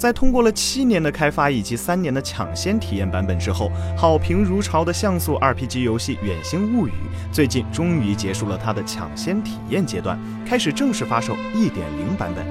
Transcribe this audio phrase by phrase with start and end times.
[0.00, 6.90] 在通过了七年的开发以及三年的抢先体验版本之后，好评如潮的像素 RPG 游戏《远星物语》
[7.30, 12.46] 最近终于结束了它的抢先体验阶段，开始正式发售1.0版本。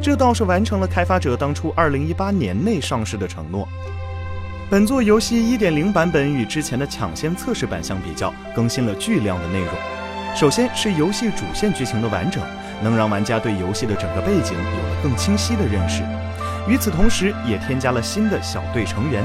[0.00, 3.66] 这倒是完成了开发者当初2018年内上市的承诺。
[4.70, 9.74] 本作游戏1.0版本与之前的抢先测试版相比较，更新了巨量的内容。
[10.36, 12.40] 首先是游戏主线剧情的完整，
[12.82, 16.02] 能让玩家对游戏的整个背景有了更清晰的认识。
[16.68, 19.24] 与此同时，也添加了新的小队成员，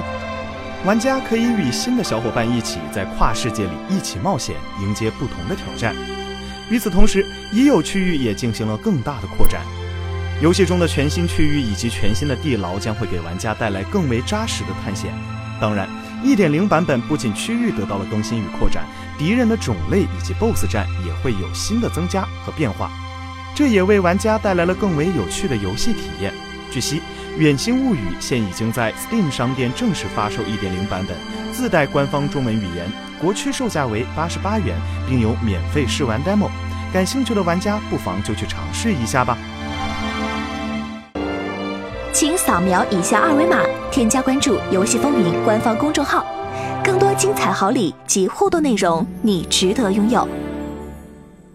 [0.85, 5.95] 玩家可以与新的小伙伴一起在跨世界里一起冒险，迎接不同的挑战。
[6.69, 9.61] 与此同时，已有区域也进行了更大的扩展。
[10.41, 15.11] 游戏中的全新区域以及全新的地牢将会给玩家带来更为扎实的探险。
[15.59, 15.89] 当然
[16.23, 18.83] ，1.0版本不仅区域得到了更新与扩展，
[19.17, 22.91] 敌人的种类以及 BOSS 战也会有新的增加和变化，
[23.57, 26.31] 这也为玩家带来了更为有趣的游戏体验。
[26.69, 26.97] 据悉，
[27.39, 31.17] 《远星物语》现已经在 Steam 商店正式发售1.0版本，
[31.51, 32.87] 自带官方中文语言，
[33.19, 34.77] 国区售价为八十八元，
[35.09, 36.51] 并有免费试玩 demo。
[36.93, 39.35] 感兴趣的玩家不妨就去尝试一下吧。
[42.13, 46.23] 请扫描以下二维码，添加关注“游戏风云”官方公众号，
[46.83, 50.27] 更多精彩好礼及互动内容，你值得拥有。